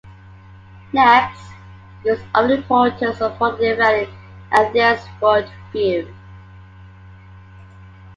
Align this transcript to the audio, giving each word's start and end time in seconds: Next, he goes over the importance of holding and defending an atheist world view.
Next, 0.93 1.39
he 2.01 2.09
goes 2.09 2.19
over 2.33 2.47
the 2.47 2.53
importance 2.55 3.21
of 3.21 3.33
holding 3.37 3.63
and 3.69 3.77
defending 3.85 4.15
an 4.51 4.65
atheist 4.65 5.07
world 5.21 5.47
view. 5.71 6.11